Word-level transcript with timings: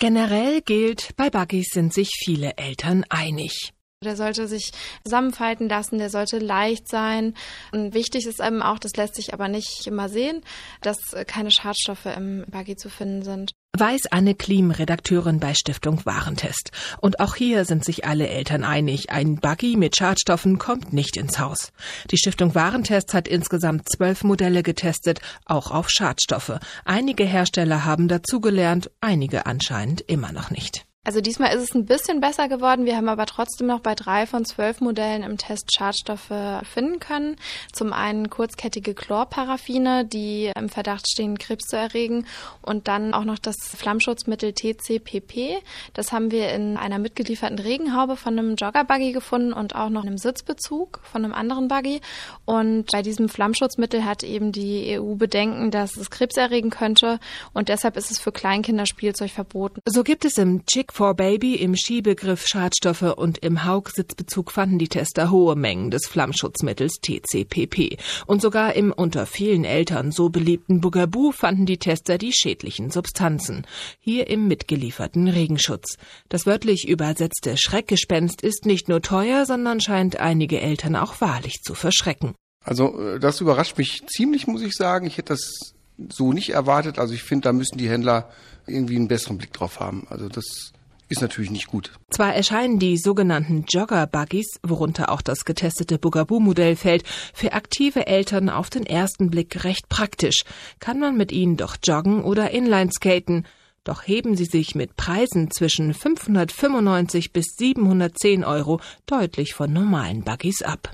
Generell 0.00 0.62
gilt, 0.62 1.14
bei 1.16 1.28
Buggies 1.28 1.68
sind 1.74 1.92
sich 1.92 2.08
viele 2.24 2.56
Eltern 2.56 3.04
einig. 3.10 3.74
Der 4.02 4.16
sollte 4.16 4.48
sich 4.48 4.70
zusammenfalten 5.04 5.68
lassen, 5.68 5.98
der 5.98 6.08
sollte 6.08 6.38
leicht 6.38 6.88
sein. 6.88 7.34
Und 7.70 7.92
wichtig 7.92 8.24
ist 8.24 8.40
eben 8.40 8.62
auch, 8.62 8.78
das 8.78 8.96
lässt 8.96 9.14
sich 9.14 9.34
aber 9.34 9.48
nicht 9.48 9.86
immer 9.86 10.08
sehen, 10.08 10.40
dass 10.80 10.96
keine 11.26 11.50
Schadstoffe 11.50 12.06
im 12.06 12.46
Buggy 12.50 12.76
zu 12.76 12.88
finden 12.88 13.22
sind. 13.22 13.52
Weiß 13.78 14.08
Anne 14.10 14.34
Klim, 14.34 14.72
Redakteurin 14.72 15.38
bei 15.38 15.54
Stiftung 15.54 16.04
Warentest. 16.04 16.72
Und 17.00 17.20
auch 17.20 17.36
hier 17.36 17.64
sind 17.64 17.84
sich 17.84 18.04
alle 18.04 18.28
Eltern 18.28 18.64
einig, 18.64 19.10
ein 19.10 19.36
Buggy 19.36 19.76
mit 19.76 19.96
Schadstoffen 19.96 20.58
kommt 20.58 20.92
nicht 20.92 21.16
ins 21.16 21.38
Haus. 21.38 21.72
Die 22.10 22.18
Stiftung 22.18 22.54
Warentest 22.54 23.14
hat 23.14 23.28
insgesamt 23.28 23.88
zwölf 23.88 24.24
Modelle 24.24 24.62
getestet, 24.62 25.20
auch 25.46 25.70
auf 25.70 25.88
Schadstoffe. 25.88 26.58
Einige 26.84 27.24
Hersteller 27.24 27.84
haben 27.84 28.08
dazugelernt, 28.08 28.90
einige 29.00 29.46
anscheinend 29.46 30.02
immer 30.02 30.32
noch 30.32 30.50
nicht. 30.50 30.84
Also 31.02 31.22
diesmal 31.22 31.54
ist 31.54 31.62
es 31.62 31.74
ein 31.74 31.86
bisschen 31.86 32.20
besser 32.20 32.46
geworden. 32.46 32.84
Wir 32.84 32.94
haben 32.94 33.08
aber 33.08 33.24
trotzdem 33.24 33.66
noch 33.66 33.80
bei 33.80 33.94
drei 33.94 34.26
von 34.26 34.44
zwölf 34.44 34.82
Modellen 34.82 35.22
im 35.22 35.38
Test 35.38 35.74
Schadstoffe 35.74 36.30
finden 36.70 37.00
können. 37.00 37.36
Zum 37.72 37.94
einen 37.94 38.28
kurzkettige 38.28 38.92
Chlorparaffine, 38.92 40.04
die 40.04 40.52
im 40.54 40.68
Verdacht 40.68 41.08
stehen, 41.08 41.38
Krebs 41.38 41.68
zu 41.68 41.76
erregen. 41.78 42.26
Und 42.60 42.86
dann 42.86 43.14
auch 43.14 43.24
noch 43.24 43.38
das 43.38 43.56
Flammschutzmittel 43.74 44.52
TCPP. 44.52 45.62
Das 45.94 46.12
haben 46.12 46.30
wir 46.30 46.52
in 46.52 46.76
einer 46.76 46.98
mitgelieferten 46.98 47.58
Regenhaube 47.58 48.16
von 48.16 48.38
einem 48.38 48.56
Joggerbuggy 48.56 49.12
gefunden 49.12 49.54
und 49.54 49.74
auch 49.74 49.88
noch 49.88 50.02
einem 50.02 50.18
Sitzbezug 50.18 51.00
von 51.02 51.24
einem 51.24 51.32
anderen 51.32 51.68
Buggy. 51.68 52.02
Und 52.44 52.92
bei 52.92 53.00
diesem 53.00 53.30
Flammschutzmittel 53.30 54.04
hat 54.04 54.22
eben 54.22 54.52
die 54.52 55.00
EU 55.00 55.14
Bedenken, 55.14 55.70
dass 55.70 55.96
es 55.96 56.10
Krebs 56.10 56.36
erregen 56.36 56.68
könnte. 56.68 57.20
Und 57.54 57.70
deshalb 57.70 57.96
ist 57.96 58.10
es 58.10 58.20
für 58.20 58.32
Kleinkinder 58.32 58.84
Spielzeug 58.84 59.30
verboten. 59.30 59.80
So 59.86 60.04
gibt 60.04 60.26
es 60.26 60.36
im 60.36 60.66
Chick 60.66 60.89
for 60.92 61.14
Baby 61.14 61.56
im 61.56 61.76
Skibegriff 61.76 62.46
Schadstoffe 62.46 63.14
und 63.16 63.38
im 63.38 63.64
Haug-Sitzbezug 63.64 64.50
fanden 64.50 64.78
die 64.78 64.88
Tester 64.88 65.30
hohe 65.30 65.56
Mengen 65.56 65.90
des 65.90 66.06
Flammschutzmittels 66.06 67.00
TCPP. 67.00 67.98
Und 68.26 68.42
sogar 68.42 68.74
im 68.74 68.92
unter 68.92 69.26
vielen 69.26 69.64
Eltern 69.64 70.12
so 70.12 70.28
beliebten 70.28 70.80
Bugaboo 70.80 71.32
fanden 71.32 71.66
die 71.66 71.78
Tester 71.78 72.18
die 72.18 72.32
schädlichen 72.32 72.90
Substanzen. 72.90 73.66
Hier 73.98 74.28
im 74.28 74.48
mitgelieferten 74.48 75.28
Regenschutz. 75.28 75.96
Das 76.28 76.46
wörtlich 76.46 76.88
übersetzte 76.88 77.56
Schreckgespenst 77.56 78.42
ist 78.42 78.66
nicht 78.66 78.88
nur 78.88 79.02
teuer, 79.02 79.46
sondern 79.46 79.80
scheint 79.80 80.18
einige 80.18 80.60
Eltern 80.60 80.96
auch 80.96 81.20
wahrlich 81.20 81.62
zu 81.62 81.74
verschrecken. 81.74 82.34
Also 82.64 82.98
äh, 82.98 83.18
das 83.18 83.40
überrascht 83.40 83.78
mich 83.78 84.02
ziemlich, 84.06 84.46
muss 84.46 84.62
ich 84.62 84.74
sagen. 84.74 85.06
Ich 85.06 85.18
hätte 85.18 85.34
das 85.34 85.74
so 86.08 86.32
nicht 86.32 86.50
erwartet. 86.50 86.98
Also 86.98 87.14
ich 87.14 87.22
finde, 87.22 87.44
da 87.44 87.52
müssen 87.52 87.78
die 87.78 87.88
Händler 87.88 88.30
irgendwie 88.66 88.96
einen 88.96 89.08
besseren 89.08 89.38
Blick 89.38 89.52
drauf 89.52 89.80
haben. 89.80 90.06
Also 90.08 90.28
das 90.28 90.72
ist 91.10 91.20
natürlich 91.20 91.50
nicht 91.50 91.66
gut. 91.66 91.92
Zwar 92.10 92.34
erscheinen 92.34 92.78
die 92.78 92.96
sogenannten 92.96 93.64
Jogger-Buggies, 93.68 94.60
worunter 94.62 95.10
auch 95.10 95.20
das 95.20 95.44
getestete 95.44 95.98
Bugaboo-Modell 95.98 96.76
fällt, 96.76 97.04
für 97.34 97.52
aktive 97.52 98.06
Eltern 98.06 98.48
auf 98.48 98.70
den 98.70 98.86
ersten 98.86 99.28
Blick 99.28 99.64
recht 99.64 99.88
praktisch, 99.88 100.44
kann 100.78 100.98
man 100.98 101.16
mit 101.16 101.32
ihnen 101.32 101.56
doch 101.56 101.76
joggen 101.84 102.22
oder 102.22 102.52
Inlineskaten. 102.52 103.46
Doch 103.82 104.06
heben 104.06 104.36
sie 104.36 104.44
sich 104.44 104.74
mit 104.74 104.96
Preisen 104.96 105.50
zwischen 105.50 105.94
595 105.94 107.32
bis 107.32 107.56
710 107.56 108.44
Euro 108.44 108.80
deutlich 109.06 109.54
von 109.54 109.72
normalen 109.72 110.22
Buggies 110.22 110.62
ab. 110.62 110.92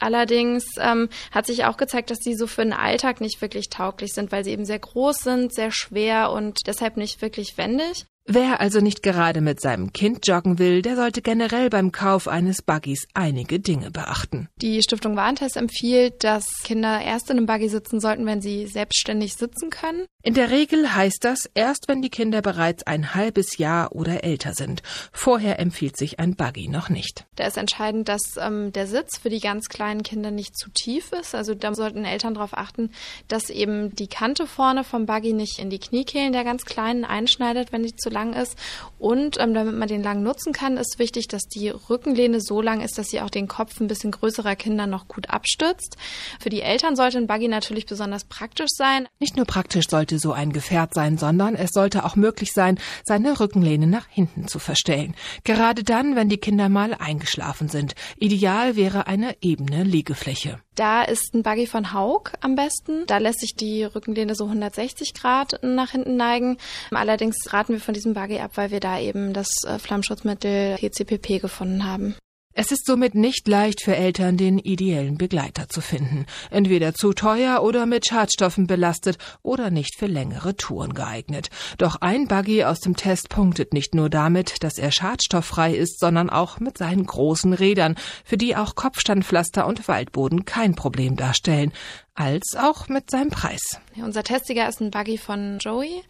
Allerdings 0.00 0.64
ähm, 0.78 1.08
hat 1.32 1.46
sich 1.46 1.64
auch 1.64 1.76
gezeigt, 1.76 2.10
dass 2.10 2.20
die 2.20 2.34
so 2.34 2.46
für 2.46 2.62
den 2.62 2.72
Alltag 2.72 3.20
nicht 3.20 3.40
wirklich 3.42 3.68
tauglich 3.68 4.12
sind, 4.12 4.30
weil 4.30 4.44
sie 4.44 4.52
eben 4.52 4.64
sehr 4.64 4.78
groß 4.78 5.18
sind, 5.18 5.52
sehr 5.52 5.72
schwer 5.72 6.30
und 6.30 6.60
deshalb 6.66 6.96
nicht 6.96 7.20
wirklich 7.20 7.58
wendig. 7.58 8.06
Wer 8.30 8.60
also 8.60 8.80
nicht 8.80 9.02
gerade 9.02 9.40
mit 9.40 9.58
seinem 9.58 9.94
Kind 9.94 10.26
joggen 10.26 10.58
will, 10.58 10.82
der 10.82 10.96
sollte 10.96 11.22
generell 11.22 11.70
beim 11.70 11.92
Kauf 11.92 12.28
eines 12.28 12.60
Buggies 12.60 13.08
einige 13.14 13.58
Dinge 13.58 13.90
beachten. 13.90 14.50
Die 14.56 14.82
Stiftung 14.82 15.16
Warentest 15.16 15.56
empfiehlt, 15.56 16.24
dass 16.24 16.44
Kinder 16.62 17.00
erst 17.00 17.30
in 17.30 17.38
einem 17.38 17.46
Buggy 17.46 17.70
sitzen 17.70 18.00
sollten, 18.00 18.26
wenn 18.26 18.42
sie 18.42 18.66
selbstständig 18.66 19.36
sitzen 19.36 19.70
können. 19.70 20.04
In 20.22 20.34
der 20.34 20.50
Regel 20.50 20.94
heißt 20.94 21.24
das 21.24 21.48
erst, 21.54 21.88
wenn 21.88 22.02
die 22.02 22.10
Kinder 22.10 22.42
bereits 22.42 22.86
ein 22.86 23.14
halbes 23.14 23.56
Jahr 23.56 23.92
oder 23.92 24.22
älter 24.24 24.52
sind. 24.52 24.82
Vorher 25.10 25.58
empfiehlt 25.58 25.96
sich 25.96 26.20
ein 26.20 26.36
Buggy 26.36 26.68
noch 26.68 26.90
nicht. 26.90 27.24
Da 27.36 27.46
ist 27.46 27.56
entscheidend, 27.56 28.10
dass 28.10 28.36
ähm, 28.36 28.70
der 28.74 28.86
Sitz 28.86 29.16
für 29.16 29.30
die 29.30 29.40
ganz 29.40 29.70
kleinen 29.70 30.02
Kinder 30.02 30.30
nicht 30.30 30.54
zu 30.54 30.68
tief 30.68 31.12
ist. 31.12 31.34
Also 31.34 31.54
da 31.54 31.74
sollten 31.74 32.04
Eltern 32.04 32.34
darauf 32.34 32.52
achten, 32.52 32.90
dass 33.28 33.48
eben 33.48 33.94
die 33.94 34.08
Kante 34.08 34.46
vorne 34.46 34.84
vom 34.84 35.06
Buggy 35.06 35.32
nicht 35.32 35.58
in 35.58 35.70
die 35.70 35.78
Kniekehlen 35.78 36.34
der 36.34 36.44
ganz 36.44 36.66
Kleinen 36.66 37.06
einschneidet, 37.06 37.72
wenn 37.72 37.84
die 37.84 37.96
zu 37.96 38.10
lang 38.18 38.32
ist. 38.32 38.56
Und 38.98 39.38
ähm, 39.38 39.54
damit 39.54 39.76
man 39.76 39.88
den 39.88 40.02
lang 40.02 40.22
nutzen 40.22 40.52
kann, 40.52 40.76
ist 40.76 40.98
wichtig, 40.98 41.28
dass 41.28 41.42
die 41.42 41.68
Rückenlehne 41.68 42.40
so 42.40 42.60
lang 42.60 42.80
ist, 42.80 42.98
dass 42.98 43.08
sie 43.08 43.20
auch 43.20 43.30
den 43.30 43.46
Kopf 43.46 43.80
ein 43.80 43.86
bisschen 43.86 44.10
größerer 44.10 44.56
Kinder 44.56 44.86
noch 44.86 45.06
gut 45.06 45.30
abstützt. 45.30 45.96
Für 46.40 46.50
die 46.50 46.62
Eltern 46.62 46.96
sollte 46.96 47.18
ein 47.18 47.28
Buggy 47.28 47.48
natürlich 47.48 47.86
besonders 47.86 48.24
praktisch 48.24 48.70
sein. 48.74 49.06
Nicht 49.20 49.36
nur 49.36 49.46
praktisch 49.46 49.88
sollte 49.88 50.18
so 50.18 50.32
ein 50.32 50.52
Gefährt 50.52 50.94
sein, 50.94 51.16
sondern 51.16 51.54
es 51.54 51.70
sollte 51.70 52.04
auch 52.04 52.16
möglich 52.16 52.52
sein, 52.52 52.78
seine 53.04 53.38
Rückenlehne 53.38 53.86
nach 53.86 54.08
hinten 54.08 54.48
zu 54.48 54.58
verstellen. 54.58 55.14
Gerade 55.44 55.84
dann, 55.84 56.16
wenn 56.16 56.28
die 56.28 56.38
Kinder 56.38 56.68
mal 56.68 56.94
eingeschlafen 56.94 57.68
sind. 57.68 57.94
Ideal 58.16 58.74
wäre 58.74 59.06
eine 59.06 59.36
ebene 59.40 59.84
Liegefläche. 59.84 60.58
Da 60.78 61.02
ist 61.02 61.34
ein 61.34 61.42
Buggy 61.42 61.66
von 61.66 61.92
Haug 61.92 62.30
am 62.40 62.54
besten. 62.54 63.04
Da 63.08 63.18
lässt 63.18 63.40
sich 63.40 63.56
die 63.56 63.82
Rückenlehne 63.82 64.36
so 64.36 64.44
160 64.44 65.12
Grad 65.12 65.58
nach 65.62 65.90
hinten 65.90 66.16
neigen. 66.16 66.56
Allerdings 66.92 67.36
raten 67.52 67.72
wir 67.72 67.80
von 67.80 67.94
diesem 67.94 68.07
Buggy 68.14 68.40
ab, 68.40 68.52
weil 68.54 68.70
wir 68.70 68.80
da 68.80 68.98
eben 68.98 69.32
das 69.32 69.48
äh, 69.66 69.78
Flammschutzmittel 69.78 70.76
PCPP 70.76 71.40
gefunden 71.40 71.84
haben. 71.84 72.14
Es 72.60 72.72
ist 72.72 72.86
somit 72.86 73.14
nicht 73.14 73.46
leicht 73.46 73.84
für 73.84 73.94
Eltern, 73.94 74.36
den 74.36 74.58
ideellen 74.58 75.16
Begleiter 75.16 75.68
zu 75.68 75.80
finden. 75.80 76.26
Entweder 76.50 76.92
zu 76.92 77.12
teuer 77.12 77.62
oder 77.62 77.86
mit 77.86 78.08
Schadstoffen 78.08 78.66
belastet 78.66 79.16
oder 79.44 79.70
nicht 79.70 79.96
für 79.96 80.06
längere 80.06 80.56
Touren 80.56 80.92
geeignet. 80.92 81.50
Doch 81.78 82.00
ein 82.00 82.26
Buggy 82.26 82.64
aus 82.64 82.80
dem 82.80 82.96
Test 82.96 83.28
punktet 83.28 83.72
nicht 83.72 83.94
nur 83.94 84.10
damit, 84.10 84.64
dass 84.64 84.76
er 84.76 84.90
schadstofffrei 84.90 85.72
ist, 85.72 86.00
sondern 86.00 86.30
auch 86.30 86.58
mit 86.58 86.78
seinen 86.78 87.06
großen 87.06 87.52
Rädern, 87.52 87.94
für 88.24 88.36
die 88.36 88.56
auch 88.56 88.74
Kopfstandpflaster 88.74 89.64
und 89.64 89.86
Waldboden 89.86 90.44
kein 90.44 90.74
Problem 90.74 91.14
darstellen 91.14 91.72
als 92.16 92.56
auch 92.58 92.88
mit 92.88 93.08
seinem 93.08 93.30
Preis. 93.30 93.60
Unser 93.94 94.24
Testsieger 94.24 94.68
ist 94.68 94.80
ein 94.80 94.90
Buggy 94.90 95.16
von 95.16 95.58
Joey, 95.60 96.02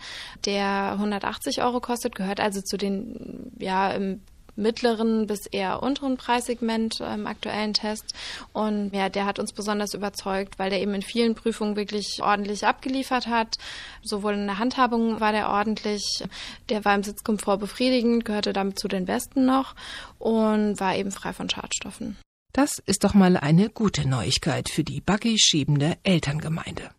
der 0.47 0.93
180 0.93 1.61
Euro 1.61 1.81
kostet, 1.81 2.15
gehört 2.15 2.41
also 2.41 2.63
zu 2.63 2.79
den 2.79 3.53
ja 3.59 3.91
im 3.91 4.23
mittleren 4.59 5.27
bis 5.27 5.47
eher 5.47 5.83
unteren 5.83 6.17
Preissegment 6.17 7.01
im 7.01 7.27
aktuellen 7.27 7.73
Test. 7.73 8.15
Und 8.53 8.91
ja, 8.93 9.09
der 9.09 9.25
hat 9.25 9.39
uns 9.39 9.53
besonders 9.53 9.95
überzeugt, 9.95 10.59
weil 10.59 10.71
der 10.71 10.83
eben 10.83 10.95
in 10.95 11.03
vielen 11.03 11.35
Prüfungen 11.35 11.77
wirklich 11.77 12.21
ordentlich 12.23 12.67
abgeliefert 12.67 13.27
hat. 13.27 13.57
Sowohl 14.03 14.35
in 14.35 14.47
der 14.47 14.59
Handhabung 14.59 15.21
war 15.21 15.33
der 15.33 15.49
ordentlich, 15.49 16.25
der 16.69 16.85
war 16.85 16.95
im 16.95 17.03
Sitzkomfort 17.03 17.59
befriedigend, 17.59 18.25
gehörte 18.25 18.53
damit 18.53 18.79
zu 18.79 18.89
den 18.89 19.07
besten 19.07 19.47
noch 19.47 19.75
und 20.19 20.81
war 20.81 20.97
eben 20.97 21.11
frei 21.11 21.33
von 21.33 21.49
Schadstoffen. 21.49 22.17
Das 22.53 22.79
ist 22.87 23.05
doch 23.05 23.15
mal 23.15 23.37
eine 23.37 23.69
gute 23.69 24.09
Neuigkeit 24.09 24.69
für 24.69 24.83
die 24.83 25.01
buggy 25.01 25.37
schiebende 25.39 25.97
Elterngemeinde. 26.03 26.91